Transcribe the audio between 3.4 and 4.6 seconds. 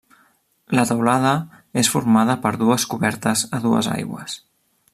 a dues aigües.